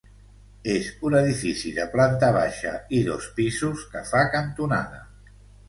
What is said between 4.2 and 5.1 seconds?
cantonada.